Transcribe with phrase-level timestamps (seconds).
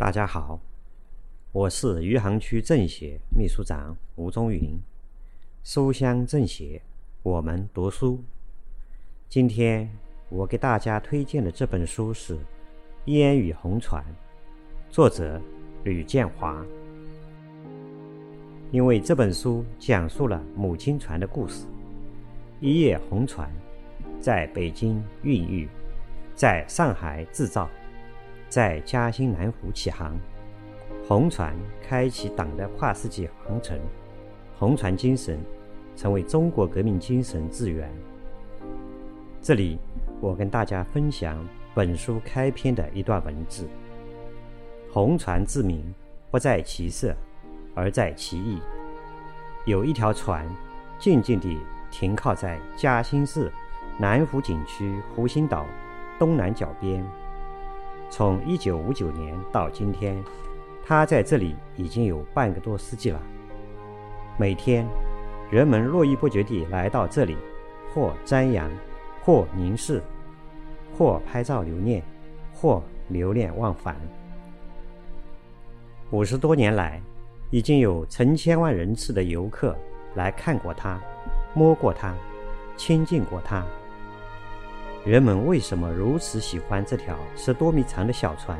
[0.00, 0.58] 大家好，
[1.52, 4.80] 我是余杭区政协秘书长吴忠云，
[5.62, 6.80] 书香政协，
[7.22, 8.18] 我们读书。
[9.28, 9.86] 今天
[10.30, 12.34] 我给大家推荐的这本书是
[13.04, 14.02] 《烟雨红船》，
[14.90, 15.38] 作者
[15.84, 16.64] 吕建华。
[18.70, 21.66] 因为这本书讲述了母亲船的故事，
[22.58, 23.52] 一叶红船
[24.18, 25.68] 在北京孕育，
[26.34, 27.68] 在上海制造。
[28.50, 30.18] 在嘉兴南湖起航，
[31.06, 33.78] 红船开启党的跨世纪航程，
[34.58, 35.38] 红船精神
[35.94, 37.88] 成为中国革命精神之源。
[39.40, 39.78] 这里，
[40.20, 41.38] 我跟大家分享
[41.72, 43.68] 本书开篇的一段文字
[44.90, 45.94] ：“红船之名
[46.32, 47.14] 不在其色，
[47.72, 48.58] 而在其意。
[49.64, 50.44] 有一条船，
[50.98, 51.56] 静静地
[51.88, 53.48] 停靠在嘉兴市
[53.96, 55.64] 南湖景区湖心岛
[56.18, 57.00] 东南角边。”
[58.10, 60.22] 从一九五九年到今天，
[60.84, 63.22] 他在这里已经有半个多世纪了。
[64.36, 64.84] 每天，
[65.50, 67.36] 人们络绎不绝地来到这里，
[67.94, 68.68] 或瞻仰，
[69.22, 70.02] 或凝视，
[70.98, 72.02] 或拍照留念，
[72.52, 73.96] 或留恋忘返。
[76.10, 77.00] 五十多年来，
[77.50, 79.76] 已经有成千万人次的游客
[80.16, 81.00] 来看过它，
[81.54, 82.12] 摸过它，
[82.76, 83.64] 亲近过它。
[85.04, 88.58] 人们为什么如此喜欢这条十多米长的小船？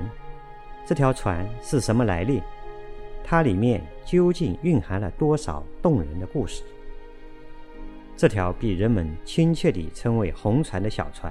[0.87, 2.43] 这条船是什么来历？
[3.23, 6.63] 它里面究竟蕴含了多少动人的故事？
[8.17, 11.31] 这条被人们亲切地称为“红船”的小船，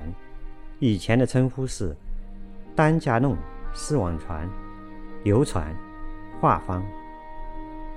[0.78, 1.96] 以前的称呼是
[2.76, 3.36] “单架弄
[3.74, 4.48] ”“丝网船
[5.26, 5.76] ”“游船
[6.40, 6.84] ”“画舫”，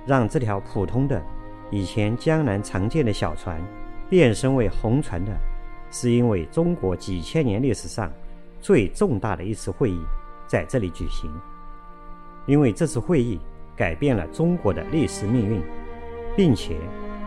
[0.07, 1.21] 让这条普通的、
[1.69, 3.61] 以前江南常见的小船
[4.09, 5.31] 变身为红船的。
[5.95, 8.11] 是因为中国几千年历史上
[8.59, 9.99] 最重大的一次会议
[10.47, 11.31] 在这里举行，
[12.47, 13.39] 因为这次会议
[13.77, 15.61] 改变了中国的历史命运，
[16.35, 16.75] 并且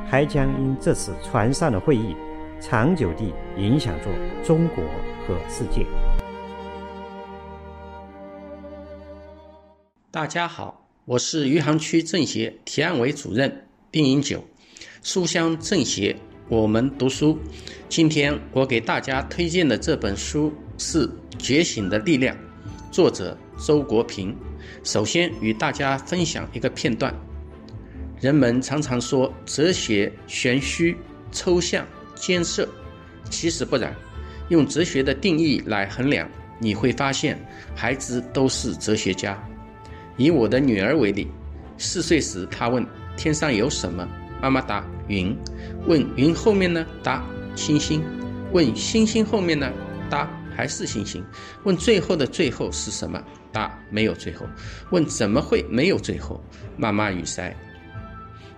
[0.04, 2.16] 还将因这次船上的会议
[2.60, 4.06] 长久地影响着
[4.44, 4.82] 中国
[5.28, 5.86] 和世界。
[10.10, 14.42] 大家好，我是余杭区政协提案委主任丁银九，
[15.04, 16.16] 书香政协。
[16.48, 17.36] 我们读书，
[17.88, 21.04] 今天我给大家推荐的这本书是
[21.36, 22.36] 《觉醒的力量》，
[22.92, 24.32] 作者周国平。
[24.84, 27.12] 首先与大家分享一个片段：
[28.20, 30.96] 人们常常说哲学玄虚、
[31.32, 32.68] 抽象、艰涩，
[33.28, 33.92] 其实不然。
[34.48, 36.28] 用哲学的定义来衡量，
[36.60, 37.36] 你会发现
[37.74, 39.36] 孩子都是哲学家。
[40.16, 41.26] 以我的女儿为例，
[41.76, 42.86] 四岁时她问
[43.18, 44.08] ：“天上有什么？”
[44.46, 45.36] 妈妈答：“云。”
[45.88, 46.86] 问云后面呢？
[47.02, 47.24] 答
[47.56, 48.00] 星星。
[48.52, 49.68] 问星星后面呢？
[50.08, 51.24] 答还是星星。
[51.64, 53.20] 问最后的最后是什么？
[53.50, 54.46] 答没有最后。
[54.90, 56.40] 问怎么会没有最后？
[56.76, 57.52] 妈妈语塞。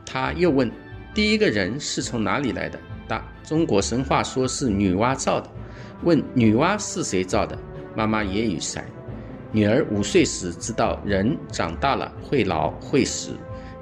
[0.04, 0.70] 他又问
[1.14, 2.78] 第一个人是从哪里来的？
[3.08, 5.50] 答中国神话说是女娲造的。
[6.02, 7.58] 问女娲是谁造的？
[7.96, 8.84] 妈妈也语塞。
[9.52, 13.30] 女儿五岁时知道人长大了会老会死，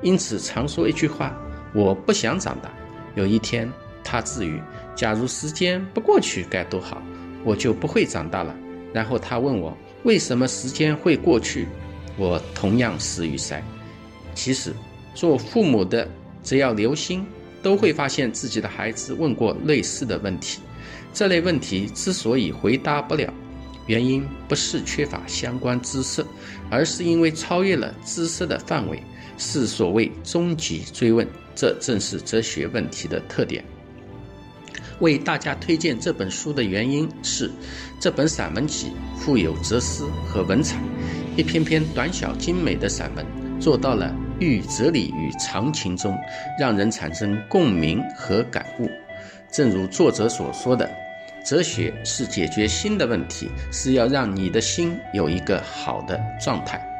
[0.02, 1.36] 因此常说一句话：
[1.76, 2.72] 我不想长大。
[3.14, 3.70] 有一天，
[4.02, 4.58] 他自语
[4.96, 7.02] ：“假如时间不过去该多好，
[7.44, 8.56] 我就不会长大了。”
[8.94, 11.68] 然后他问我：“为什么时间会过去？”
[12.16, 13.62] 我同样死于塞。
[14.34, 14.72] 其实，
[15.14, 16.08] 做父母的
[16.42, 17.26] 只要留心，
[17.62, 20.60] 都会发现自己的孩子问过类似的问题。
[21.12, 23.30] 这类问题之所以回答不了，
[23.86, 26.24] 原因不是缺乏相关知识，
[26.70, 29.02] 而是因为超越了知识的范围，
[29.36, 31.26] 是所谓终极追问。
[31.54, 33.64] 这正是哲学问题的特点。
[35.00, 37.50] 为大家推荐这本书的原因是，
[37.98, 40.78] 这本散文集富有哲思和文采，
[41.36, 43.24] 一篇篇短小精美的散文
[43.58, 46.14] 做到了寓哲理于常情中，
[46.58, 48.90] 让人产生共鸣和感悟。
[49.50, 50.90] 正如作者所说的，
[51.44, 56.95] 哲学是解决心的问题，是要让你的心有一个好的状态。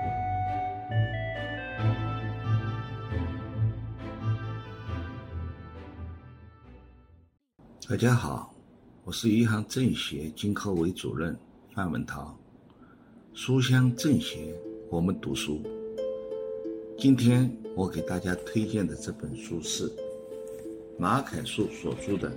[7.89, 8.53] 大家好，
[9.05, 11.39] 我是余杭政协经科委主任
[11.73, 12.37] 范文涛。
[13.33, 14.53] 书香政协，
[14.91, 15.63] 我们读书。
[16.99, 19.89] 今天我给大家推荐的这本书是
[20.99, 22.29] 马凯树所著的《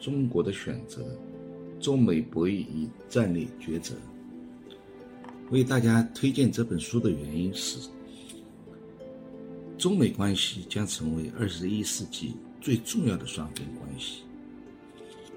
[0.00, 1.04] 中国的选择：
[1.78, 3.94] 中美博弈与战略抉择》。
[5.50, 7.90] 为大家推荐这本书的原因是，
[9.76, 14.22] 中美关系将成为二十一世纪最重要的双边关系。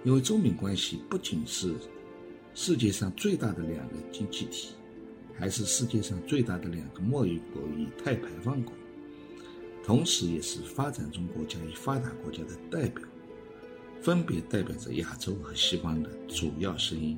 [0.03, 1.75] 因为中美关系不仅是
[2.53, 4.73] 世界上最大的两个经济体，
[5.37, 8.73] 还是世界上最大的两个贸易国与碳排放国，
[9.83, 13.03] 同时也是发展中国家与发达国家的代表，
[14.01, 17.17] 分别代表着亚洲和西方的主要声音。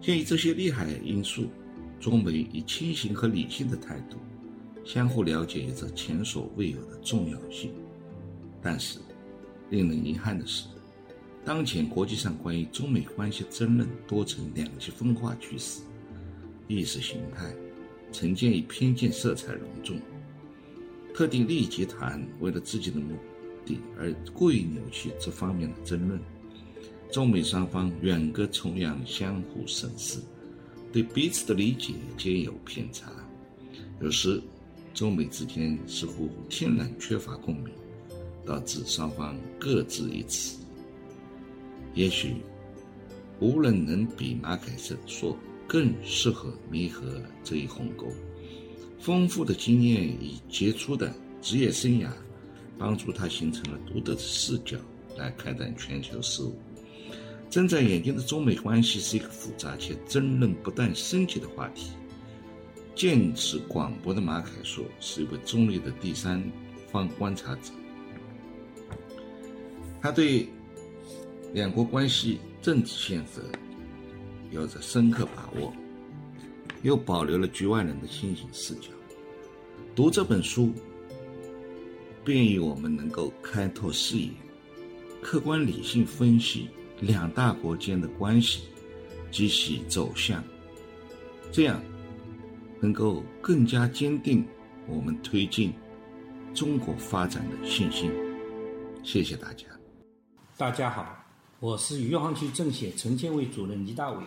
[0.00, 1.46] 鉴于这些利害因素，
[1.98, 4.16] 中美以清醒和理性的态度
[4.84, 7.72] 相互了解有着前所未有的重要性。
[8.62, 9.00] 但是，
[9.70, 10.66] 令人遗憾的是，
[11.48, 15.80] 当前国际上关于中美关系争论多呈两极分化趋势。
[16.66, 17.50] 意识形态、
[18.12, 19.98] 成见与偏见色彩浓重，
[21.14, 23.16] 特定利益集团为了自己的目
[23.64, 26.20] 的而故意扭曲这方面的争论，
[27.10, 30.20] 中美双方远隔重洋，相互审视，
[30.92, 33.10] 对彼此的理解皆有偏差，
[34.02, 34.38] 有时
[34.92, 37.72] 中美之间似乎天然缺乏共鸣，
[38.44, 40.58] 导致双方各执一词。
[41.98, 42.36] 也许
[43.40, 45.36] 无人能比马凯瑟说。
[45.70, 48.06] 更适合弥合这一鸿沟。
[48.98, 52.08] 丰富的经验与杰出的职业生涯，
[52.78, 54.78] 帮助他形成了独特的视角
[55.18, 56.58] 来开展全球事务。
[57.50, 61.90] 睁在眼睛的中美关系是一个复杂且争论不断升级的话题。
[62.94, 66.42] 见识广博的马凯说是一位中立的第三
[66.90, 67.72] 方观察者，
[70.00, 70.48] 他对
[71.52, 73.40] 两国关系政治现实。
[74.50, 75.72] 有着深刻把握，
[76.82, 78.88] 又保留了局外人的清醒视角。
[79.94, 80.72] 读这本书，
[82.24, 84.30] 便于我们能够开拓视野，
[85.20, 88.62] 客观理性分析两大国间的关系
[89.30, 90.42] 及其走向，
[91.52, 91.82] 这样
[92.80, 94.46] 能够更加坚定
[94.86, 95.74] 我们推进
[96.54, 98.10] 中国发展的信心。
[99.02, 99.66] 谢谢大家。
[100.56, 101.17] 大家好，
[101.60, 104.22] 我是余杭区政协城建委主任倪大伟。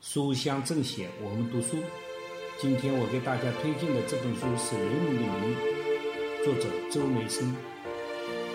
[0.00, 1.76] 书香政协，我们读书。
[2.58, 5.54] 今天我给大家推荐的这本书是《人民的名义》，
[6.42, 7.54] 作者周梅生。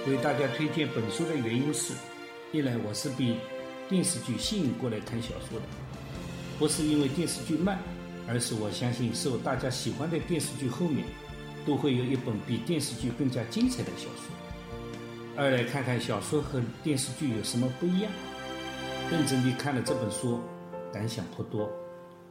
[0.08, 1.94] 为大家推荐本书的原因是：
[2.52, 3.38] 一来我是被
[3.88, 5.66] 电视剧吸引过来看小说的，
[6.58, 7.78] 不是因为电视剧慢，
[8.28, 11.06] 而是我相信受大家喜欢的电视剧后面，
[11.64, 14.51] 都会有一本比电视剧更加精彩的小说。
[15.42, 18.12] 二来看看小说和电视剧有什么不一样。
[19.10, 20.40] 认真地看了这本书。
[20.94, 21.68] 感想颇多，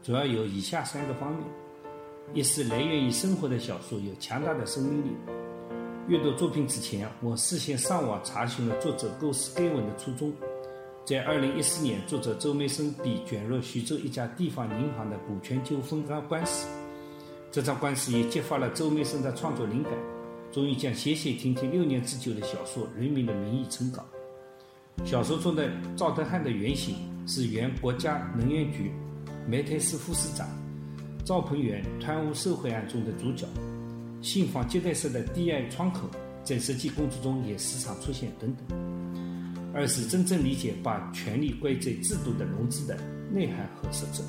[0.01, 1.43] 主要有以下三个方面：
[2.35, 5.17] 一是来源于生活的小说有强大的生命力。
[6.07, 10.33] 阅读作品之前，我事先上网查询了作者构思该文的初衷。
[11.05, 16.69] 在二零一四年，作者周梅生被卷入徐州一家地方银行的股权纠纷案官司，
[17.51, 19.93] 这场官司也激发了周梅生的创作灵感，
[20.53, 24.05] 终于将写写停停六年之久的小说《人民的名义》成稿。
[25.05, 28.91] 小说中的赵德汉的原型是原国家能源局
[29.49, 30.47] 煤炭司副司长
[31.25, 33.47] 赵鹏元贪污受贿案中的主角，
[34.21, 36.09] 信访接待室的低矮窗口
[36.43, 38.77] 在实际工作中也时常出现等等。
[39.73, 42.99] 二是真正理解把权力归在制度的笼子的
[43.31, 44.21] 内涵和实质，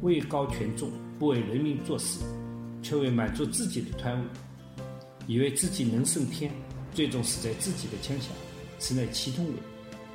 [0.00, 2.24] 位高权重，不为人民做事，
[2.82, 4.24] 却为满足自己的贪污，
[5.26, 6.50] 以为自己能胜天，
[6.92, 8.28] 最终死在自己的枪下，
[8.78, 9.52] 此乃祁同伟。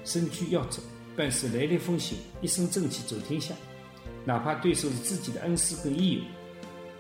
[0.05, 0.79] 身居要职，
[1.15, 3.53] 办事雷厉风行，一身正气走天下。
[4.25, 6.21] 哪怕对手是自己的恩师跟益友，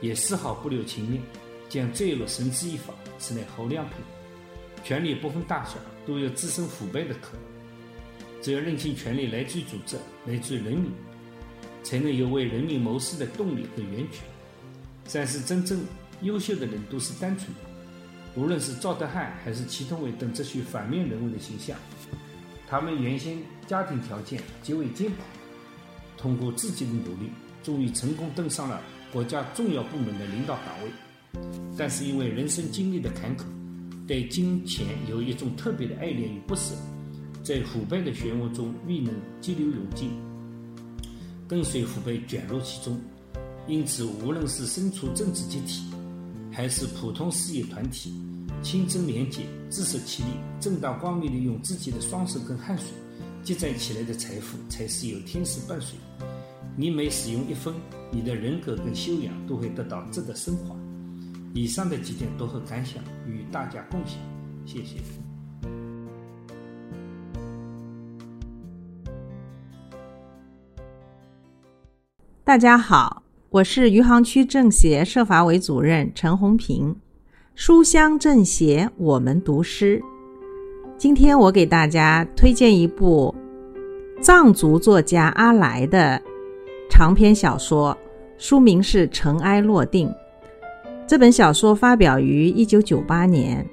[0.01, 1.21] 也丝毫不留情面，
[1.69, 3.97] 将坠落绳之以法，此乃侯亮品。
[4.83, 7.41] 权力不分大小，都有滋生腐败的可能。
[8.41, 10.91] 只有认清权力来自于组织，来自于人民，
[11.83, 14.23] 才能有为人民谋事的动力和源泉。
[15.11, 15.83] 但是，真正
[16.21, 17.68] 优秀的人都是单纯的。
[18.35, 21.77] 无论是赵德汉还是祁同伟等这些反面人物的形象。
[22.67, 25.15] 他们原先家庭条件极为艰苦，
[26.17, 27.31] 通过自己的努力，
[27.63, 28.79] 终于成功登上了
[29.11, 30.91] 国家重要部门的领导岗位。
[31.77, 33.43] 但是因为人生经历的坎坷，
[34.07, 36.75] 对金钱有一种特别的爱恋与不舍，
[37.43, 40.11] 在腐败的漩涡中未能激流勇进，
[41.47, 42.99] 跟随腐败卷入其中。
[43.67, 45.83] 因此，无论是身处政治集体，
[46.51, 48.13] 还是普通事业团体，
[48.61, 50.29] 清正廉洁、自食其力、
[50.59, 52.87] 正大光明地用自己的双手跟汗水
[53.43, 55.97] 积攒起来的财富，才是有天使伴随。
[56.75, 57.73] 你每使用一分，
[58.11, 60.75] 你的人格跟修养都会得到质的升华。
[61.53, 64.17] 以上的几点都和感想与大家共享，
[64.65, 64.97] 谢谢。
[72.43, 76.95] 大家好，我是余杭区政协社法委主任陈红平。
[77.55, 79.99] 书香政协，我们读诗。
[80.99, 83.33] 今天我给大家推荐一部
[84.21, 86.21] 藏族作家阿来的
[86.91, 87.91] 长篇小说
[88.37, 90.07] 《书名是《尘埃落定》。
[91.07, 93.67] 这本小说发表于一九九八年，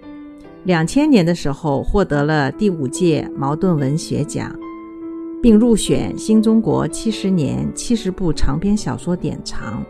[0.64, 4.58] 两千年的时候获得了第五届茅盾文学奖，
[5.42, 9.84] 并入选新中国七十年七十部长篇小说典藏。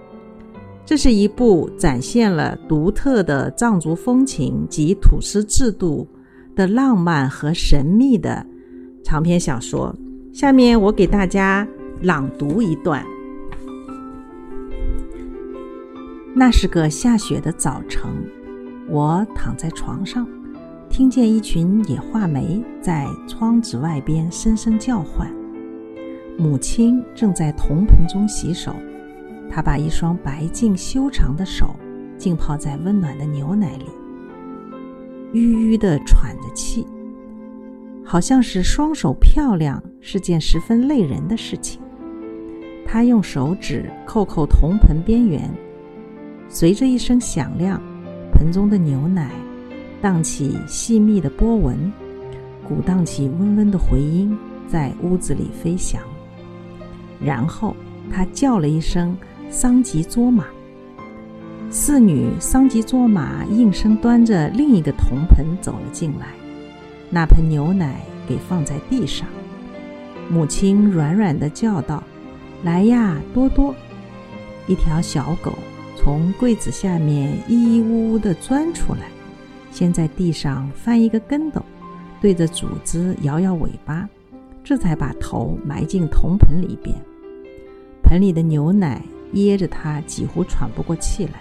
[0.85, 6.07] 这是一部展现了独特的藏族风情及土司制度
[6.55, 8.47] 的浪漫和神秘的
[9.03, 9.95] 长篇小说。
[10.33, 11.67] 下面我给大家
[12.03, 13.05] 朗读一段。
[16.35, 18.11] 那是个下雪的早晨，
[18.89, 20.29] 我躺在床上，
[20.97, 25.31] 听见一群野画眉在窗子外边声声叫唤。
[26.39, 28.75] 母亲正在铜盆中洗手。
[29.51, 31.77] 她把一双白净修长的手
[32.17, 33.85] 浸泡在温暖的牛奶里，
[35.35, 36.87] 吁吁地喘着气，
[38.03, 41.79] 好像是双手漂亮是件十分累人的事情。
[42.87, 45.43] 他用手指扣扣铜盆边缘，
[46.49, 47.79] 随着一声响亮，
[48.33, 49.31] 盆中的牛奶
[50.01, 51.93] 荡起细密的波纹，
[52.67, 54.37] 鼓荡起温温的回音，
[54.69, 56.01] 在屋子里飞翔。
[57.21, 57.75] 然后
[58.11, 59.17] 他叫了一声。
[59.49, 60.45] 桑吉卓玛，
[61.71, 66.27] 四女桑吉卓玛应声端着另一个铜盆走了进来，
[67.11, 69.27] 那盆牛奶给放在地上。
[70.29, 72.03] 母亲软软的叫道
[72.65, 73.73] ：“来呀，多多！”
[74.67, 75.53] 一条小狗
[75.97, 79.03] 从柜子下面咿咿呜呜的钻出来，
[79.77, 81.63] 先在地上翻一个跟斗，
[82.19, 84.09] 对着主子摇摇尾巴，
[84.65, 86.97] 这才把头埋进铜盆里边。
[88.03, 89.03] 盆里的牛奶。
[89.33, 91.33] 噎着他几乎喘不过气来。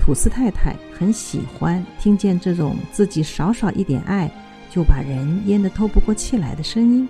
[0.00, 4.30] 土司太太很喜欢听见这种自己少少一点爱
[4.70, 7.06] 就把人淹得透不过气来的声音。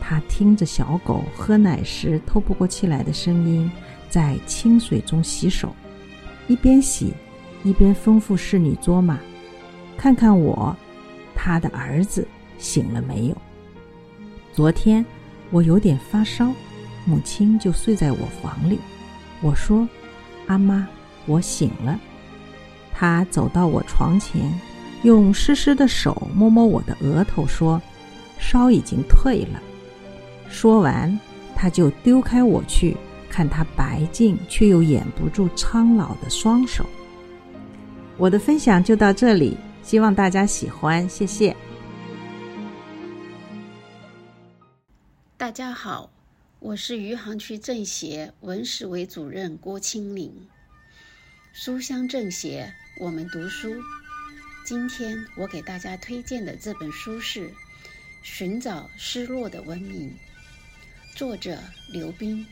[0.00, 3.70] 他听着小狗喝奶时透不过气来的声音，
[4.08, 5.74] 在清水中洗手，
[6.46, 7.12] 一边洗
[7.62, 9.18] 一边吩咐侍女卓玛
[9.96, 10.74] ：“看看我，
[11.34, 12.26] 他的儿子
[12.58, 13.36] 醒了没有？
[14.52, 15.04] 昨天
[15.50, 16.52] 我有点发烧。”
[17.06, 18.78] 母亲就睡在我房里。
[19.40, 19.88] 我说
[20.46, 20.86] ：“阿妈，
[21.24, 21.98] 我醒了。”
[22.94, 24.42] 她走到我床前，
[25.02, 27.80] 用湿湿的手摸摸我的额头，说
[28.38, 29.60] ：“烧已经退了。”
[30.46, 31.18] 说完，
[31.56, 32.94] 她就丢开我去
[33.30, 36.84] 看她白净却又掩不住苍老的双手。
[38.20, 41.56] 我的分享就到这里，希望大家喜欢，谢谢。
[45.38, 46.10] 大家好。
[46.58, 50.30] 我是余杭区政协文史委主任郭清玲。
[51.54, 53.74] 书香政协，我们读书。
[54.66, 57.48] 今天我给大家推荐的这本书是
[58.22, 60.10] 《寻找失落的文明》，
[61.16, 61.58] 作者
[61.90, 62.46] 刘斌。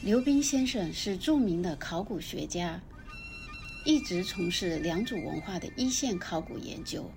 [0.00, 2.80] 刘斌先生是著名的考古学家，
[3.84, 7.10] 一直从事良渚文化的一线考古研究，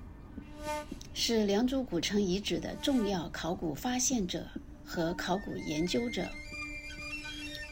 [1.14, 4.46] 是良渚古城遗址的重要考古发现者。
[4.88, 6.30] 和考古研究者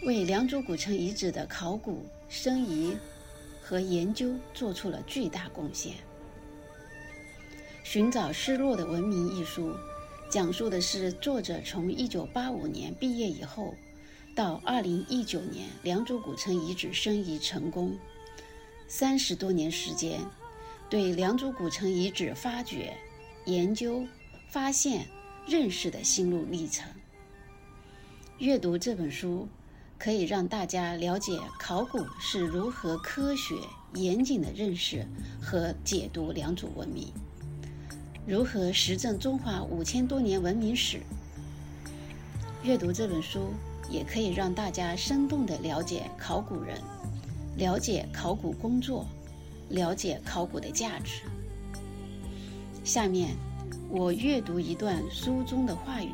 [0.03, 2.97] 为良渚古城遗址的考古、申遗
[3.61, 5.93] 和研究做出了巨大贡献。
[7.83, 9.75] 《寻找失落的文明》一书，
[10.27, 13.75] 讲述的是作者从1985年毕业以后，
[14.35, 17.95] 到2019年良渚古城遗址申遗成功，
[18.95, 20.21] 三十多年时间，
[20.87, 22.95] 对良渚古城遗址发掘、
[23.45, 24.05] 研究、
[24.51, 25.07] 发现、
[25.47, 26.87] 认识的心路历程。
[28.37, 29.47] 阅读这本书，
[29.97, 33.55] 可以让大家了解考古是如何科学、
[33.95, 35.03] 严谨的认识
[35.41, 37.11] 和解读良渚文明，
[38.27, 41.01] 如何实证中华五千多年文明史。
[42.61, 43.53] 阅读这本书，
[43.89, 46.79] 也可以让大家生动地了解考古人，
[47.55, 49.05] 了解考古工作，
[49.69, 51.21] 了解考古的价值。
[52.83, 53.35] 下面，
[53.89, 56.11] 我阅读一段书中的话语，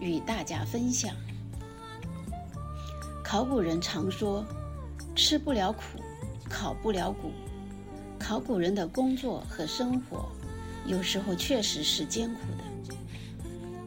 [0.00, 1.14] 与大家分享。
[3.22, 4.44] 考古人常说
[5.14, 5.80] ：“吃不了苦，
[6.48, 7.30] 考不了古。”
[8.18, 10.28] 考古人的工作和生活，
[10.86, 12.94] 有时候确实是艰苦的。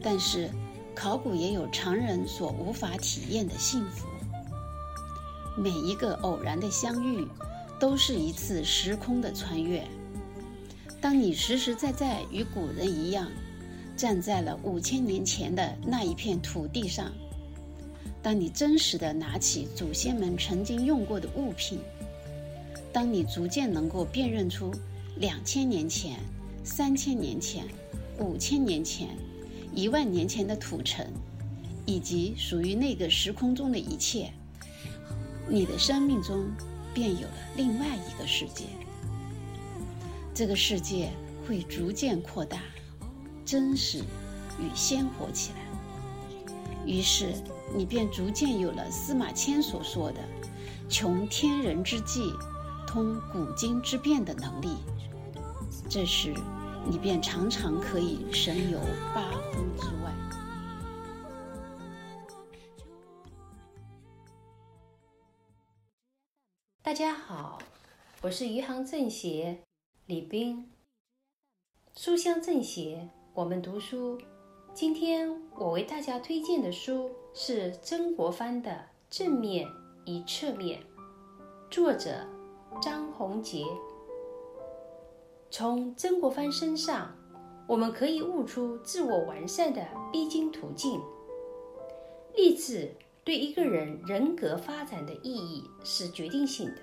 [0.02, 0.50] 但是，
[0.96, 4.08] 考古也有常人所无法体验的幸福。
[5.56, 7.28] 每一个偶然的相遇，
[7.80, 9.84] 都是一次时空的穿越。
[11.00, 13.30] 当你实实在在与古人一样，
[13.96, 17.12] 站在了五千年前的那一片土地上。
[18.22, 21.80] 当你真实的拿起祖先们曾经用过的物品，
[22.94, 24.72] 当你逐渐能够辨认出
[25.18, 26.18] 两千年前、
[26.64, 27.66] 三千年前、
[28.18, 29.10] 五千年前、
[29.76, 31.06] 一万年前的土城，
[31.86, 34.32] 以及属于那个时空中的一切，
[35.48, 36.46] 你的生命中
[36.94, 38.66] 便有了另外一个世界。
[40.34, 41.12] 这个世界
[41.48, 42.60] 会逐渐扩大、
[43.46, 44.00] 真实
[44.60, 45.60] 与鲜活起来。
[46.86, 47.34] 于是，
[47.76, 50.20] 你便逐渐有了司马迁所说的
[50.90, 52.34] “穷天人之际，
[52.86, 54.70] 通古今之变”的能力。
[55.88, 56.34] 这时，
[56.90, 58.80] 你便常常可以神游
[59.14, 60.12] 八荒之外。
[66.94, 67.58] 大家好，
[68.22, 69.58] 我是余杭政协
[70.06, 70.70] 李斌。
[71.98, 74.22] 书香政协，我们读书。
[74.76, 78.70] 今天我为大家推荐的书是曾国藩的
[79.10, 79.68] 《正面
[80.06, 80.82] 与侧面》，
[81.72, 82.28] 作者
[82.80, 83.66] 张宏杰。
[85.50, 87.12] 从曾国藩身上，
[87.68, 91.02] 我们可以悟出自我完善的必经途径。
[92.36, 96.82] 励志对一个人人格发展的意义是决定性的。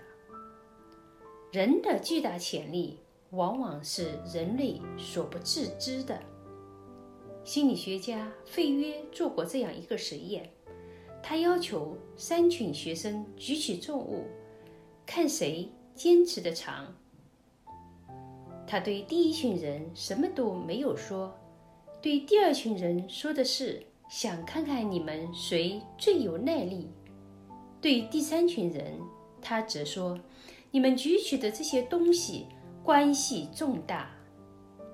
[1.53, 2.99] 人的巨大潜力，
[3.31, 6.19] 往往是人类所不自知的。
[7.45, 10.51] 心理学家费约做过这样一个实验，
[11.23, 14.25] 他要求三群学生举起重物，
[15.05, 16.95] 看谁坚持的长。
[18.67, 21.35] 他对第一群人什么都没有说，
[22.01, 26.91] 对第二群人说的是想看看你们谁最有耐力。
[27.81, 29.01] 对第三群人，
[29.41, 30.19] 他则说，
[30.73, 32.49] 你们举起的这些东西
[32.83, 34.11] 关系重大，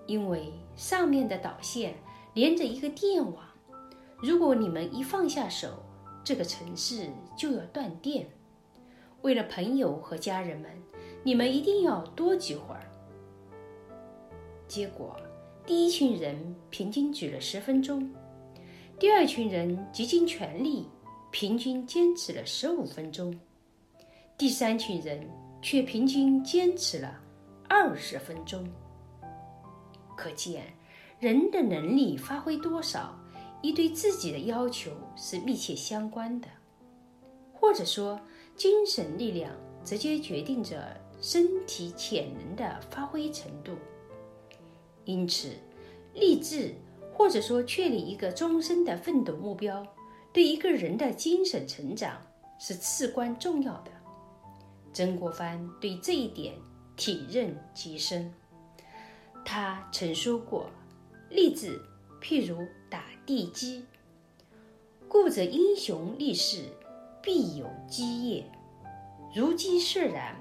[0.07, 1.95] 因为上面的导线。
[2.35, 3.43] 连着一个电网，
[4.19, 5.71] 如果你们一放下手，
[6.23, 8.27] 这个城市就要断电。
[9.23, 10.71] 为了朋友和家人们，
[11.23, 12.93] 你们一定要多举会儿。
[14.69, 15.17] 结果，
[15.65, 18.13] 第一群人平均举了十分钟，
[18.99, 20.89] 第二群人竭尽全力，
[21.31, 23.39] 平均坚持了十五分钟，
[24.39, 25.29] 第三群人
[25.61, 27.21] 却平均坚持了
[27.69, 28.67] 二十分钟。
[30.17, 30.65] 可见。
[31.19, 33.19] 人的能力发挥多少，
[33.63, 36.49] 与对自己的要求是密切相关的，
[37.55, 38.21] 或者说，
[38.55, 39.51] 精神力量
[39.83, 43.73] 直接决定着身体潜能的发挥程度。
[45.07, 45.53] 因此，
[46.13, 46.75] 励志
[47.17, 49.83] 或者说确立一个终身的奋斗目标，
[50.35, 52.21] 对一个人的精神成长
[52.59, 53.91] 是至关重要的。
[54.93, 56.55] 曾国藩对这一点
[56.95, 58.31] 体认极深，
[59.45, 60.69] 他曾说过。
[61.31, 61.81] 励志，
[62.21, 63.85] 譬如打地基。
[65.09, 66.65] 故则英雄立世，
[67.23, 68.45] 必有基业。
[69.35, 70.37] 如基设然，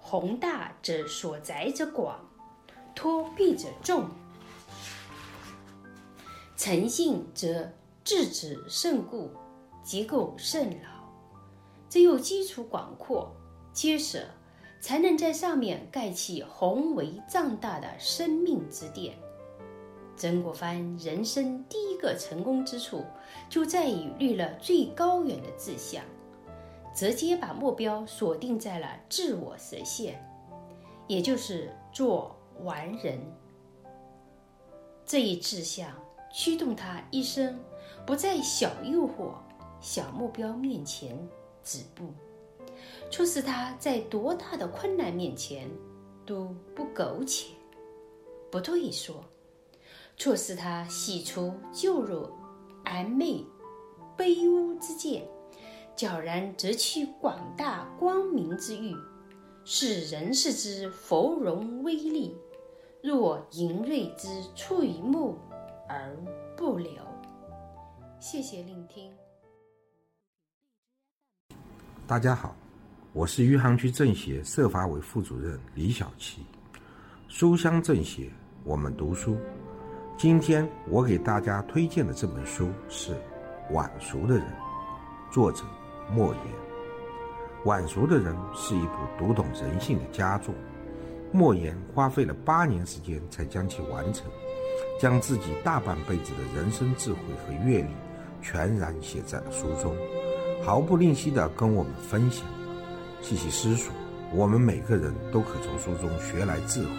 [0.00, 2.18] 宏大者所载者广，
[2.94, 4.08] 托庇者众。
[6.56, 7.68] 诚信则
[8.04, 9.30] 质子甚固，
[9.82, 10.88] 结构甚牢。
[11.88, 13.34] 只有基础广阔、
[13.72, 14.26] 结实，
[14.80, 19.16] 才能在上面盖起宏伟壮大的生命之殿。
[20.16, 23.04] 曾国藩人生第一个成功之处，
[23.48, 26.04] 就在于立了最高远的志向，
[26.94, 30.24] 直接把目标锁定在了自我实现，
[31.08, 33.18] 也就是做完人。
[35.04, 35.88] 这一志向
[36.36, 37.56] 驱动他一生
[38.04, 39.34] 不在小诱惑、
[39.80, 41.16] 小目标面前
[41.62, 42.12] 止步，
[43.08, 45.70] 促使他在多大的困难面前
[46.26, 47.50] 都不苟且、
[48.50, 49.22] 不退缩。
[50.16, 52.28] 促使他洗除旧辱、
[52.84, 53.44] 暧昧、
[54.18, 55.24] 卑污之见，
[55.96, 58.92] 悄然择取广大光明之欲，
[59.64, 62.36] 使人世之芙蓉微丽，
[63.00, 65.36] 若银瑞之出于目
[65.94, 66.10] 而
[66.56, 66.90] 不留。
[68.18, 69.12] 谢谢聆听。
[72.04, 72.56] 大家好，
[73.12, 76.44] 我是余杭区政协社法委副主任李小琪。
[77.28, 78.28] 书香政协，
[78.64, 79.38] 我们读书。
[80.16, 83.12] 今天我给大家推荐的这本书是
[83.70, 84.44] 《晚熟的人》，
[85.32, 85.62] 作者
[86.10, 86.44] 莫言。
[87.66, 90.52] 《晚熟的人》是一部读懂人性的佳作，
[91.30, 94.28] 莫言花费了八年时间才将其完成，
[94.98, 97.88] 将自己大半辈子的人生智慧和阅历
[98.42, 99.94] 全然写在了书中，
[100.62, 102.46] 毫不吝惜地跟我们分享。
[103.20, 103.92] 细细思索，
[104.32, 106.90] 我们每个人都可从书中学来智慧，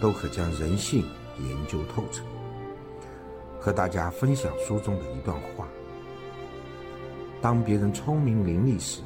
[0.00, 1.04] 都可将人性
[1.38, 2.22] 研究透彻。
[3.60, 5.66] 和大家分享书中的一段话：
[7.40, 9.00] 当别人聪明伶俐时，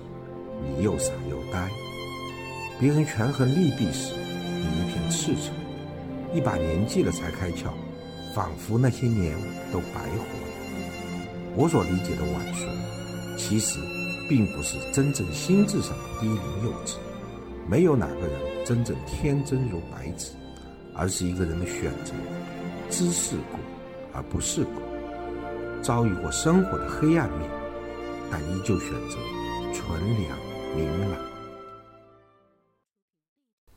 [0.63, 1.69] 你又傻又呆；
[2.79, 5.55] 别人权衡利弊时，你一片赤诚。
[6.35, 7.69] 一把年纪了才开窍，
[8.35, 9.37] 仿佛那些年
[9.71, 11.55] 都白活了。
[11.55, 12.67] 我所理解的晚熟，
[13.37, 13.79] 其实
[14.29, 16.97] 并不是真正心智上的低龄幼稚。
[17.69, 20.33] 没有哪个人真正天真如白纸，
[20.95, 22.13] 而是一个人的选择。
[22.89, 23.59] 知世故
[24.15, 27.51] 而不世故，遭遇过生活的黑暗面，
[28.31, 29.17] 但依旧选择
[29.75, 30.39] 纯良
[30.75, 31.21] 明朗。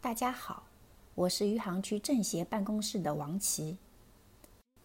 [0.01, 0.63] 大家好，
[1.13, 3.77] 我是余杭区政协办公室的王琦。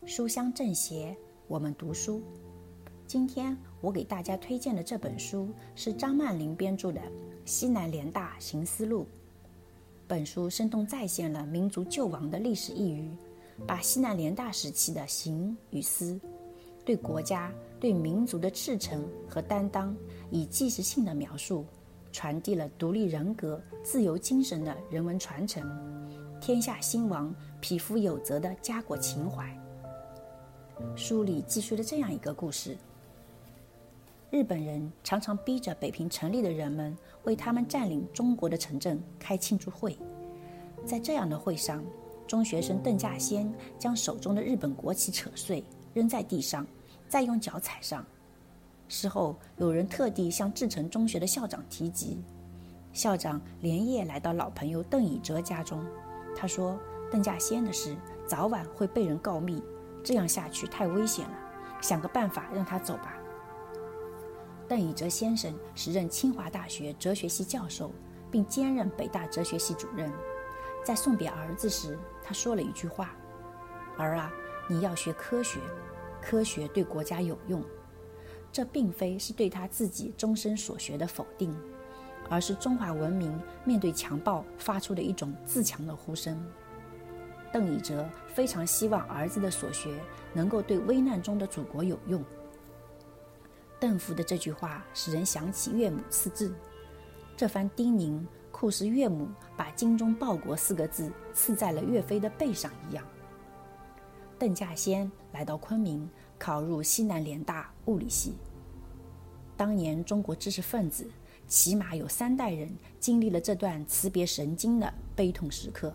[0.06, 1.14] 书香政协，
[1.46, 2.22] 我们读书。
[3.06, 7.00] 今天我给大家推荐的这本书是张曼玲编著的
[7.44, 9.02] 《西南联大行思路》。
[10.08, 13.14] 本书生动再现了民族救亡的历史意蕴，
[13.66, 16.18] 把西南联大时期的行与思，
[16.82, 19.94] 对国家、对民族的赤诚和担当，
[20.30, 21.66] 以纪实性的描述，
[22.10, 25.62] 传递了独立人格、自由精神的人文传承，
[26.40, 29.54] 天下兴亡、匹夫有责的家国情怀。
[30.96, 32.76] 书里记述了这样一个故事。
[34.30, 39.96] 日本人常常逼着北平城里的人们为他们占领中国的城镇开庆祝会。
[40.84, 41.84] 在这样的会上，
[42.26, 46.66] 中学生邓稼先将手中的日本国旗扯碎，扔在地上，
[47.08, 48.04] 再用脚踩上。
[48.88, 52.18] 事后，有人特地向志诚中学的校长提及，
[52.92, 55.84] 校长连夜来到老朋友邓以哲家中。
[56.36, 56.78] 他说
[57.10, 59.62] ：“邓稼先的事早晚会被人告密，
[60.02, 61.34] 这样下去太危险了，
[61.80, 63.16] 想个办法让他走吧。”
[64.68, 67.92] 邓以哲先生时任清华大学哲学系教授，
[68.30, 70.12] 并兼任北大哲学系主任。
[70.84, 73.14] 在送别儿子时，他说了一句话
[73.98, 74.32] ：“儿啊，
[74.68, 75.58] 你要学科学，
[76.22, 77.62] 科学对国家有用。”
[78.52, 81.54] 这并非是对他自己终身所学的否定，
[82.28, 86.40] 而是中华文明面对强暴发出的一种自强的呼声。
[87.52, 89.92] 邓以哲非常希望儿子的所学
[90.32, 92.22] 能够对危难中的祖国有用。
[93.80, 96.54] 邓福的这句话使人想起岳母刺字，
[97.36, 103.04] 这番叮咛，酷似岳母把“精忠报国”四个字刺在了岳飞的背上一样。
[104.38, 106.08] 邓稼先来到昆明，
[106.38, 108.34] 考入西南联大物理系。
[109.56, 111.10] 当年中国知识分子
[111.46, 115.92] 起码有三代人经历了这段辞别神经的悲痛时刻：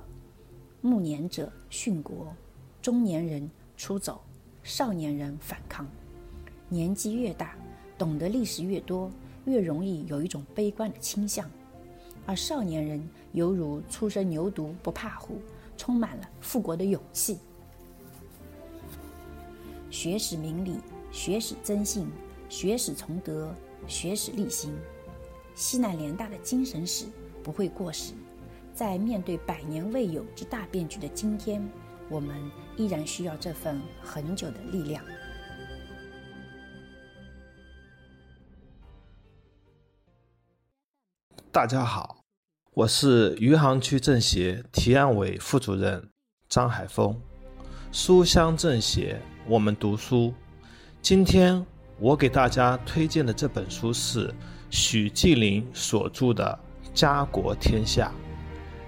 [0.85, 2.33] 暮年者殉国，
[2.81, 4.21] 中年人出走，
[4.63, 5.85] 少年人反抗。
[6.69, 7.55] 年纪越大。
[7.97, 9.09] 懂得历史越多，
[9.45, 11.49] 越容易有一种悲观的倾向，
[12.25, 15.39] 而少年人犹如初生牛犊不怕虎，
[15.77, 17.37] 充满了复国的勇气。
[19.89, 20.75] 学史明理，
[21.09, 22.09] 学史增信，
[22.49, 23.55] 学史从德，
[23.87, 24.75] 学史立心。
[25.55, 27.05] 西南联大的精神史
[27.41, 28.13] 不会过时，
[28.75, 31.65] 在面对百年未有之大变局的今天，
[32.09, 32.35] 我们
[32.75, 35.01] 依然需要这份恒久的力量。
[41.53, 42.17] 大家好，
[42.73, 46.05] 我是余杭区政协提案委副主任
[46.49, 47.17] 张海峰。
[47.93, 50.33] 书香政协，我们读书。
[51.01, 51.65] 今天
[51.97, 54.35] 我给大家推荐的这本书是
[54.69, 56.59] 许继林所著的
[56.93, 58.11] 《家国天下》。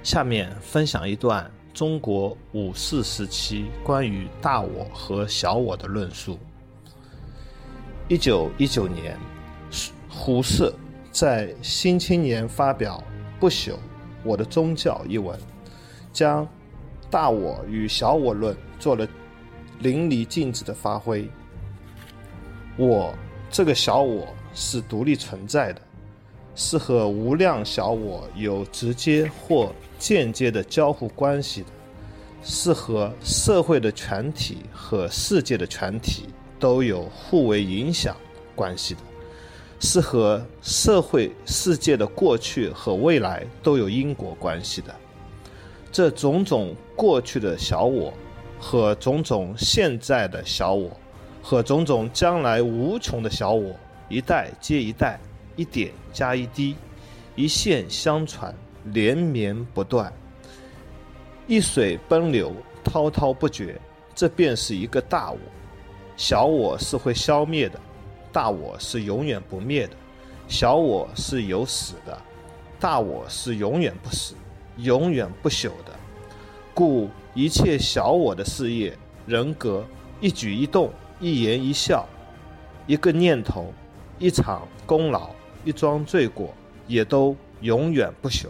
[0.08, 6.40] 下面分享一段中国五四时期关于大我和小我的论述。
[8.08, 9.20] 一九一九年，
[10.08, 10.74] 胡适。
[11.12, 13.04] 在《新青年》发表
[13.38, 13.74] 《不朽
[14.24, 15.38] 我的宗教》一文，
[16.14, 16.48] 将
[17.10, 19.06] 大我与小我论做了
[19.80, 21.30] 淋漓尽致的发挥。
[22.78, 23.14] 我
[23.50, 25.82] 这个小我是独立存在的，
[26.56, 31.68] 是和无量小我有直接或间接的交互关系的，
[32.44, 36.26] 是和社会的全体和世界的全体
[36.60, 38.16] 都有互为影响
[38.56, 39.02] 关系的。
[39.80, 44.96] 是和社会世界的过去和未来都有因果关系的。
[45.92, 48.12] 这种种过去的小我，
[48.60, 50.90] 和种种现在的小我，
[51.44, 53.76] 和种种将来无穷的小我，
[54.10, 55.20] 一代接一代，
[55.56, 56.76] 一点加一滴，
[57.36, 58.52] 一线相传，
[58.94, 60.12] 连绵不断，
[61.48, 63.80] 一水奔流，滔滔不绝。
[64.16, 65.38] 这便是一个大我。
[66.16, 67.80] 小我是会消灭的。
[68.32, 69.94] 大我是永远不灭的，
[70.48, 72.16] 小我是有死的，
[72.80, 74.36] 大我是永远不死、
[74.78, 75.94] 永远不朽的。
[76.74, 78.96] 故一切小我的事业、
[79.26, 79.84] 人格、
[80.20, 82.08] 一举一动、一言一笑、
[82.86, 83.74] 一个念头、
[84.20, 85.32] 一场功劳、
[85.64, 86.54] 一桩罪过，
[86.86, 88.50] 也都永远不朽。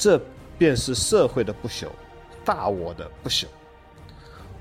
[0.00, 0.18] 这
[0.56, 1.86] 便是社会的不朽，
[2.42, 3.44] 大我的不朽。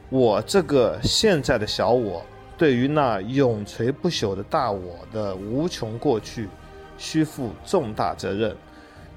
[0.09, 2.21] 我这个现在的小我。
[2.57, 6.49] 对于那永垂不朽的大我的无穷过去，
[6.97, 8.51] 需负重大责任；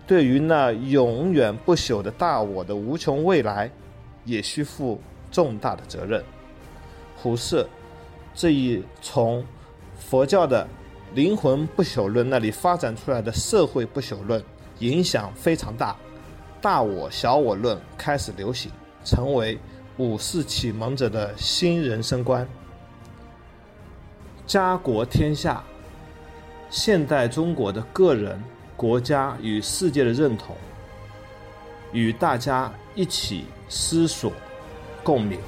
[0.06, 3.68] 对于那永远不朽的大我的无穷未来，
[4.24, 5.00] 也需负
[5.32, 6.22] 重大的责任。
[7.16, 7.66] 胡适
[8.32, 9.44] 这一从
[9.98, 10.64] 佛教的
[11.14, 14.40] 灵魂不朽论那里发展出来的社会不朽论，
[14.78, 15.96] 影响非常大，
[16.62, 18.70] 大我小我论开始流行，
[19.04, 19.58] 成为
[19.96, 22.48] 五四启蒙者的新人生观。
[24.46, 25.64] 家国天下，
[26.70, 28.40] 现代中国的个人、
[28.76, 30.56] 国家与世界的认同，
[31.92, 34.32] 与大家一起思索、
[35.02, 35.40] 共鸣。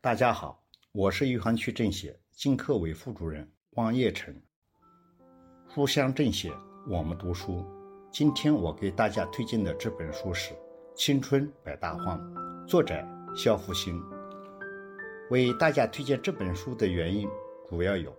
[0.00, 4.34] 大家好，我是余杭区政协经科委副主任汪业成。
[5.72, 6.50] 书香政协，
[6.88, 7.64] 我们读书。
[8.12, 10.54] 今天我给大家推荐的这本书是
[10.94, 12.16] 《青春百大荒》，
[12.66, 12.94] 作者
[13.34, 14.00] 肖复兴。
[15.28, 17.28] 为大家推荐这本书的原因
[17.68, 18.16] 主要有：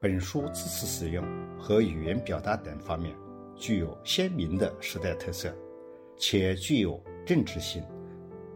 [0.00, 1.24] 本书字词使用
[1.56, 3.14] 和语言表达等方面
[3.54, 5.54] 具有鲜明的时代特色，
[6.16, 7.80] 且具有政治性、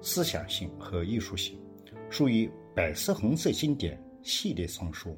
[0.01, 1.61] 思想性和艺术性，
[2.11, 5.17] 属于百色红色经典系列丛书。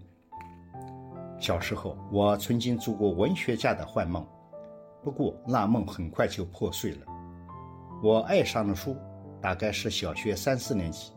[1.39, 4.27] 小时候，我曾经做过文学家的幻梦，
[5.03, 7.01] 不过那梦很快就破碎了。
[8.03, 8.97] 我爱上了书，
[9.41, 11.13] 大概是小学三四年级，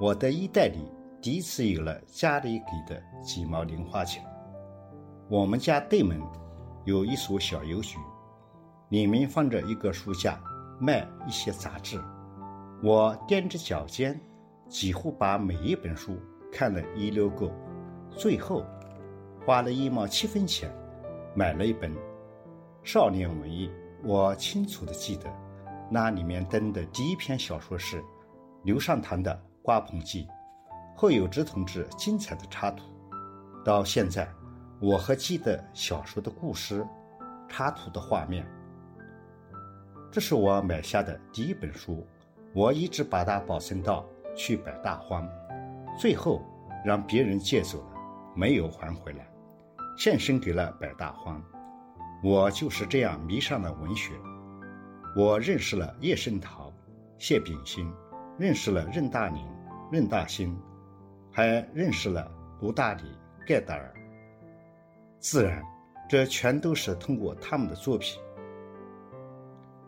[0.00, 0.90] 我的衣袋里。
[1.22, 4.24] 第一次有了家里给的几毛零花钱。
[5.28, 6.20] 我们家对门
[6.84, 7.98] 有一所小邮局，
[8.90, 10.38] 里面放着一个书架，
[10.78, 12.00] 卖一些杂志。
[12.80, 14.20] 我踮着脚尖，
[14.68, 16.16] 几乎把每一本书
[16.52, 17.50] 看了一溜够，
[18.10, 18.64] 最后
[19.46, 20.68] 花了一毛七分钱
[21.32, 21.94] 买了一本
[22.82, 23.68] 《少年文艺》。
[24.02, 25.32] 我清楚的记得，
[25.88, 28.02] 那里面登的第一篇小说是
[28.64, 29.32] 刘尚堂的
[29.62, 30.24] 《瓜棚记》。
[30.96, 32.90] 后有之同志精彩的插图，
[33.64, 34.28] 到现在
[34.80, 36.84] 我还记得小说的故事、
[37.48, 38.44] 插图的画面。
[40.10, 42.04] 这是我买下的第一本书，
[42.52, 44.04] 我一直把它保存到
[44.34, 45.24] 去北大荒，
[45.96, 46.42] 最后
[46.84, 47.96] 让别人借走了，
[48.34, 49.24] 没有还回来，
[49.96, 51.42] 献身给了百大荒。
[52.22, 54.12] 我就是这样迷上了文学。
[55.16, 56.72] 我认识了叶圣陶、
[57.18, 57.90] 谢炳新，
[58.38, 59.46] 认识了任大宁、
[59.90, 60.56] 任大兴。
[61.32, 62.32] 还认识了
[62.62, 63.02] 卢大理、
[63.46, 63.92] 盖达尔。
[65.18, 65.62] 自然，
[66.08, 68.18] 这全都是通过他们的作品。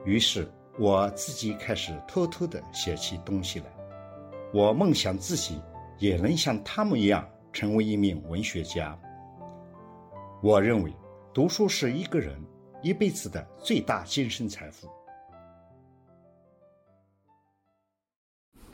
[0.04, 0.46] 于是，
[0.78, 3.66] 我自己开始偷偷的写起东西来。
[4.52, 5.58] 我梦想自己
[5.98, 8.94] 也能像他们一样成为一名文学家。
[10.40, 10.94] 我认为，
[11.34, 12.40] 读书是一个人
[12.80, 14.88] 一辈子的最大精神财富。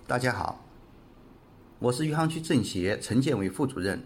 [0.06, 0.60] 大家好。
[1.78, 3.98] 我是余杭区政协陈建伟副主任，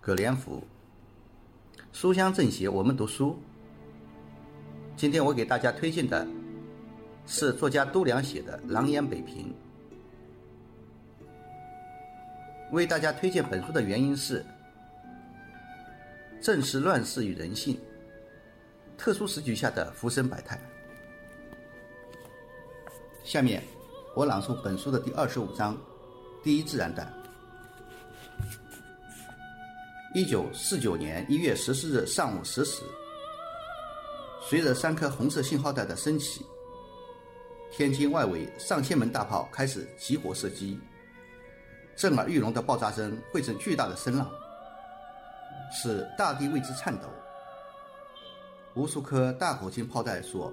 [0.00, 0.64] 葛连福。
[1.92, 3.38] 书香政协，我们读书。
[4.96, 6.26] 今天我给大家推荐的
[7.24, 9.54] 是作家都良写的《狼烟北平》。
[12.72, 14.44] 为大家推荐本书的原因是：
[16.40, 17.78] 正是乱世与人性，
[18.96, 20.58] 特殊时局下的浮生百态。
[23.22, 23.62] 下面
[24.16, 25.76] 我朗诵本书的第二十五章。
[26.42, 27.06] 第一自然段。
[30.14, 32.82] 一九四九年一月十四日上午十时，
[34.40, 36.46] 随着三颗红色信号弹的升起，
[37.70, 40.80] 天津外围上千门大炮开始集火射击，
[41.94, 44.30] 震耳欲聋的爆炸声汇成巨大的声浪，
[45.70, 47.08] 使大地为之颤抖。
[48.74, 50.52] 无数颗大口径炮弹所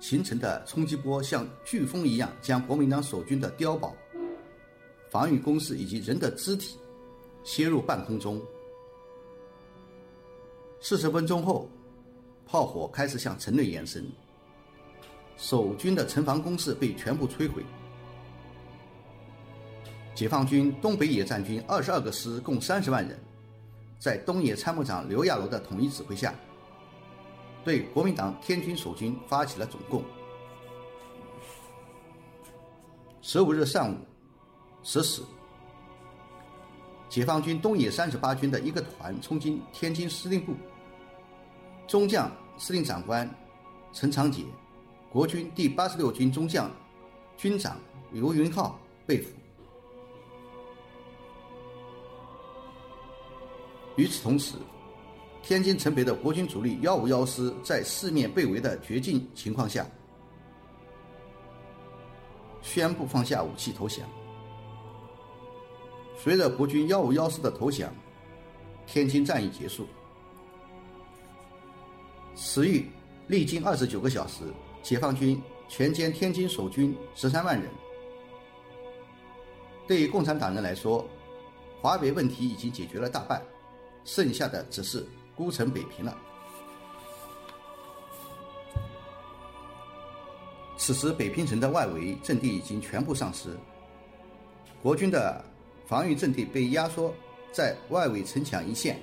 [0.00, 3.94] 形成的冲击波，像飓风一样将国民党守军的碉堡。
[5.08, 6.76] 防御工事以及人的肢体
[7.44, 8.42] 切入半空中。
[10.80, 11.70] 四十分钟后，
[12.44, 14.04] 炮火开始向城内延伸，
[15.36, 17.64] 守军的城防工事被全部摧毁。
[20.14, 23.18] 解放军东北野战军二十二个师共三十万人，
[23.98, 26.34] 在东野参谋长刘亚楼的统一指挥下，
[27.64, 30.02] 对国民党天军守军发起了总攻。
[33.22, 33.96] 十五日上午。
[34.88, 35.20] 十时，
[37.08, 40.54] 解放军东野三十八军的一个团冲进天津司令部，
[41.88, 43.28] 中将司令长官
[43.92, 44.44] 陈长捷、
[45.10, 46.70] 国军第八十六军中将
[47.36, 47.76] 军长
[48.12, 49.35] 刘云浩被俘。
[53.96, 54.54] 与此同时，
[55.42, 59.86] 天津城北的国军主力幺五幺师在四面被围的绝境情况下，
[62.62, 64.06] 宣布放下武器投降。
[66.18, 67.94] 随着国军幺五幺师的投降，
[68.86, 69.86] 天津战役结束。
[72.34, 72.84] 十余
[73.28, 74.44] 历经二十九个小时，
[74.82, 77.70] 解放军全歼天津守军十三万人。
[79.86, 81.06] 对于共产党人来说，
[81.80, 83.40] 华北问题已经解决了大半，
[84.06, 86.16] 剩下的只是孤城北平了。
[90.78, 93.48] 此时，北平城的外围阵地已经全部丧失，
[94.82, 95.44] 国军的
[95.86, 97.12] 防御阵地被压缩
[97.50, 99.00] 在外围城墙一线，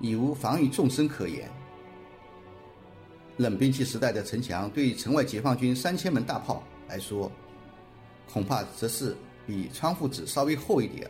[0.00, 1.48] 已无防御纵深可言。
[3.36, 7.30] 冷兵器时代的城墙，对城外解放军三千门大炮来说，
[8.32, 11.08] 恐怕则是比窗户纸稍微厚一点。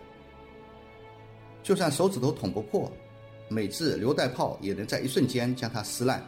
[1.63, 2.91] 就算手指头捅不破，
[3.49, 6.25] 每次榴弹炮也能在一瞬间将它撕烂。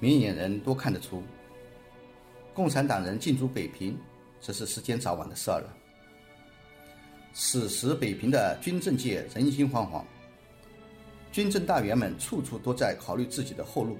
[0.00, 1.22] 明眼人都看得出，
[2.52, 3.98] 共产党人进驻北平，
[4.40, 5.76] 这是时间早晚的事儿了。
[7.32, 10.04] 此时北平的军政界人心惶惶，
[11.32, 13.98] 军政大员们处处都在考虑自己的后路。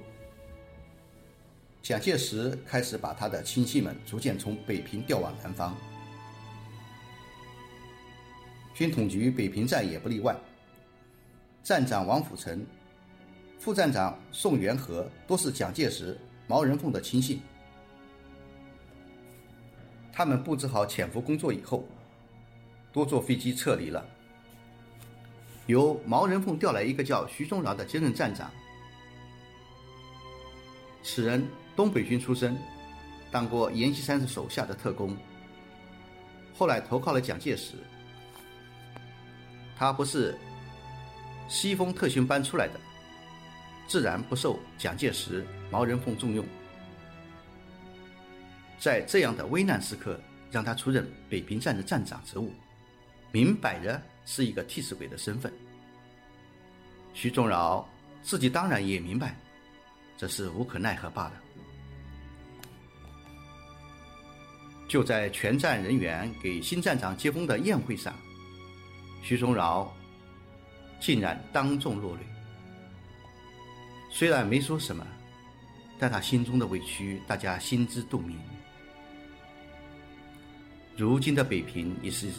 [1.81, 5.75] 蒋介石开始把他的亲信们逐渐从北平调往南方，
[8.75, 10.35] 军统局北平站也不例外。
[11.63, 12.63] 站长王辅成。
[13.57, 17.41] 副站长宋元和都是蒋介石、毛人凤的亲信。
[20.11, 21.83] 他们布置好潜伏工作以后，
[22.91, 24.05] 多坐飞机撤离了。
[25.65, 28.51] 由毛人凤调来一个叫徐宗饶的接任站长。
[31.01, 31.43] 此人
[31.75, 32.55] 东北军出身，
[33.31, 35.17] 当过阎锡山手下的特工，
[36.53, 37.75] 后来投靠了蒋介石。
[39.75, 40.37] 他不是
[41.47, 42.79] 西风特训班出来的。
[43.87, 46.43] 自然不受蒋介石、毛人凤重用，
[48.79, 52.51] 在这样的危难时刻，让他出任北平站的站长职务，
[53.31, 55.53] 明摆着是一个替死鬼的身份。
[57.13, 57.87] 徐宗饶
[58.23, 59.37] 自己当然也明白，
[60.17, 61.33] 这是无可奈何罢了。
[64.87, 68.15] 就在全站人员给新站长接风的宴会上，
[69.25, 69.91] 徐宗饶
[70.99, 72.21] 竟然当众落泪。
[74.11, 75.05] 虽然没说什么，
[75.97, 78.37] 但他心中的委屈，大家心知肚明。
[80.95, 82.29] 如今的北平已是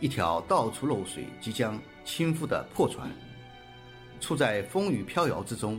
[0.00, 3.06] 一条到处漏水、即将倾覆的破船，
[4.18, 5.78] 处在风雨飘摇之中。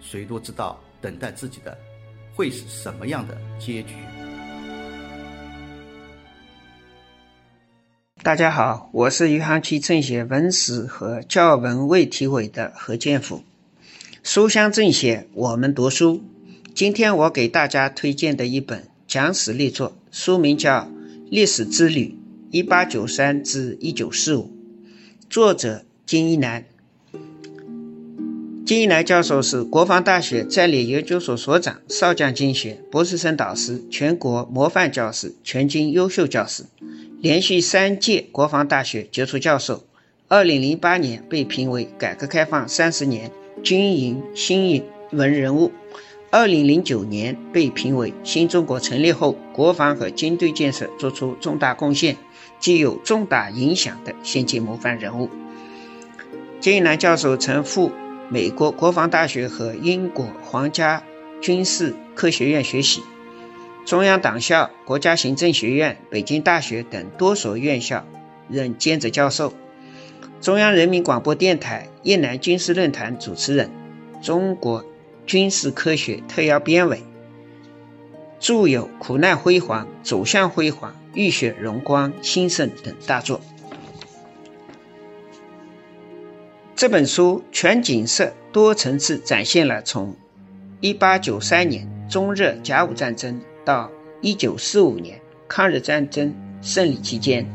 [0.00, 1.78] 谁都知道，等待自己的
[2.34, 3.94] 会是什么样的结局。
[8.24, 13.42] 大家好，我是余杭区政协文史和教文卫体委的何建甫。
[14.22, 16.22] 书香政协，我们读书。
[16.72, 20.82] 今天我给大家推荐的一本讲史力作，书名叫
[21.30, 22.16] 《历史之旅：
[22.52, 24.44] 一八九三至一九四五》，
[25.28, 26.64] 作者金一南。
[28.72, 36.64] 金一南教授是国防大学战略研究所所长、少将军衔、博士生导师、全国模范教师、全军优秀教师，
[37.20, 39.84] 连续三届国防大学杰出教授。
[40.26, 43.30] 二零零八年被评为改革开放三十年。
[43.62, 45.70] 军营新闻人物，
[46.30, 52.16] 二零零九年被评为新中国成立后国防和军队建设作出重大贡献、
[52.58, 55.28] 具有重大影响的先进模范人物。
[56.58, 57.92] 金一南教授曾赴
[58.32, 61.02] 美国国防大学和英国皇家
[61.42, 63.02] 军事科学院学习，
[63.84, 68.06] 中央党校、国家行政学院、北京大学等多所院校
[68.48, 69.52] 任兼职教授。
[70.40, 73.70] 中央人民广播电台越南军事论坛主持人，
[74.22, 74.82] 中国
[75.26, 77.02] 军事科学特邀编委，
[78.40, 83.42] 著有《苦难辉煌》《走向辉煌》《浴血荣光》《兴盛》等大作。
[86.82, 90.16] 这本书全景色、多层次展现了从
[90.80, 93.88] 1893年中日甲午战争到
[94.20, 97.46] 1945年抗日战争胜利期间。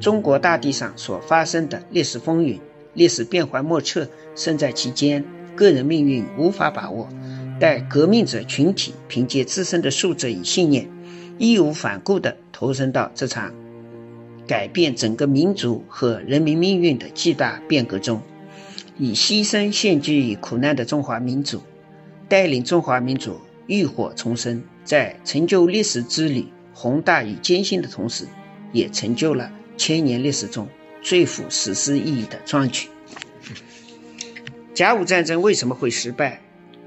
[0.00, 2.58] 中国大地上所发生的历史风云，
[2.94, 5.22] 历史变幻莫测，身在其间，
[5.54, 7.06] 个人命运无法把握。
[7.60, 10.88] 待革命者群体凭借自身的素质与信念，
[11.36, 13.52] 义无反顾地投身到这场
[14.46, 18.22] 改变整个民族和人民命运的巨大变革中，
[19.02, 21.62] 以牺牲献祭于苦难的中华民族，
[22.28, 26.44] 带领中华民族浴火重生，在成就历史之旅
[26.74, 28.26] 宏大与艰辛的同时，
[28.74, 29.50] 也成就了。
[29.78, 30.68] 千年历史中
[31.00, 32.90] 最富史诗意义的壮举。
[34.74, 36.42] 甲午战争为什么会失败？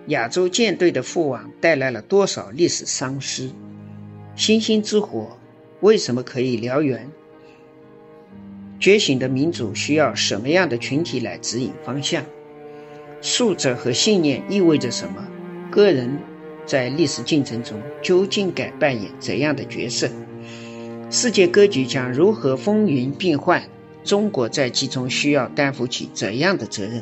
[0.10, 3.50] 亚洲舰队的覆亡带来了多少历史丧失？
[4.36, 5.36] 星星之火
[5.80, 7.10] 为什么可以燎原？
[8.84, 12.22] 觉醒的民主需要什么样的群体来指引方向？
[13.22, 15.26] 素质和信念意味着什么？
[15.72, 16.20] 个人
[16.66, 20.10] 在历史进程中究竟该扮演怎样的角色？
[21.10, 23.64] 世界格局将如何风云变幻？
[24.04, 27.02] 中国在其中需要担负起怎样的责任？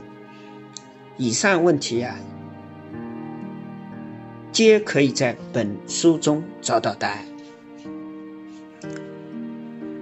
[1.17, 2.15] 以上问题啊，
[4.51, 7.30] 皆可以在本书中找到答案。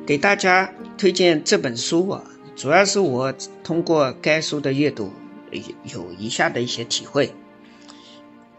[0.09, 2.23] 给大家推荐这本书啊，
[2.55, 3.31] 主要是我
[3.63, 5.11] 通过该书的阅读，
[5.83, 7.31] 有以下的一些体会：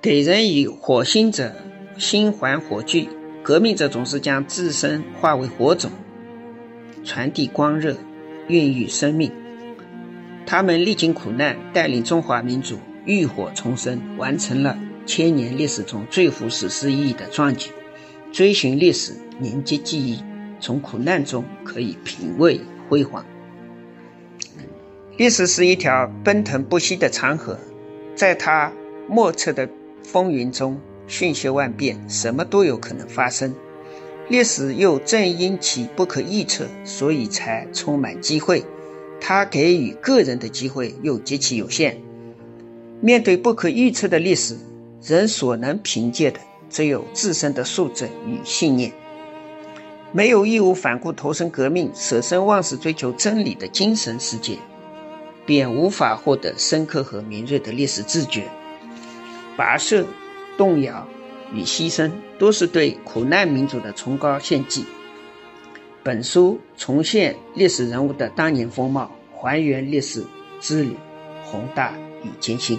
[0.00, 1.52] 给人以火星者，
[1.98, 3.08] 心怀火炬。
[3.42, 5.90] 革命者总是将自身化为火种，
[7.02, 7.96] 传递光热，
[8.46, 9.32] 孕育生命。
[10.46, 17.72] 他们历经苦难，带领中华民族浴火重生，完成了千年历史中最富史诗意义的壮举。
[18.30, 20.22] 追寻历史，凝结记忆，
[20.60, 23.24] 从苦难中可以品味辉煌。
[25.16, 27.58] 历史是一条奔腾不息的长河，
[28.14, 28.72] 在它
[29.08, 29.68] 莫测的
[30.02, 30.80] 风云中。
[31.06, 33.52] 瞬息万变，什么都有可能发生。
[34.28, 38.64] 历史又正因其不可预测，所以才充满机会。
[39.20, 42.00] 它给予个人的机会又极其有限。
[43.00, 44.56] 面对不可预测的历史，
[45.02, 46.38] 人所能凭借的
[46.68, 48.92] 只有自身的素质与信念。
[50.12, 54.58] 没有义无反顾投身革命、舍生忘死追求真理的精神世界，
[55.46, 58.48] 便无法获得深刻和敏锐的历史自觉。
[59.56, 60.06] 跋涉。
[60.58, 61.08] 动摇
[61.54, 64.84] 与牺牲，都是对苦难民族的崇高献祭。
[66.02, 70.22] 本书重现历史人物的当年风貌，还原历史
[70.60, 70.94] 之旅
[71.42, 72.78] 宏大与艰辛。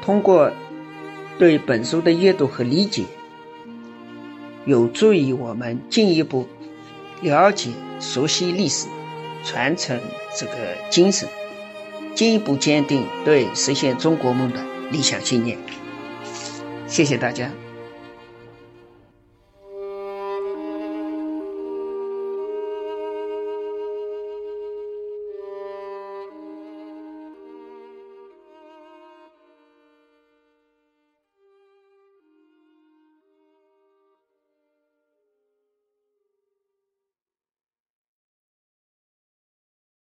[0.00, 0.50] 通过
[1.38, 3.04] 对本书的阅读和理解，
[4.66, 6.46] 有助于我们进一步
[7.22, 8.86] 了解、熟悉历史，
[9.44, 10.00] 传承
[10.38, 10.52] 这个
[10.90, 11.28] 精神，
[12.14, 14.64] 进一步坚定对实现中国梦的。
[14.90, 15.58] 理想信念，
[16.86, 17.63] 谢谢大家。